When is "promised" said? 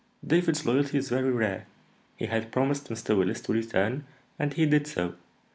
2.51-2.89